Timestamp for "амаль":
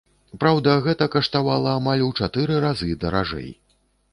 1.81-2.03